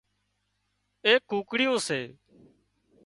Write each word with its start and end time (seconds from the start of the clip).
ايڪ 1.05 1.29
ڪُڙيون 1.49 1.75
سي 1.87 1.99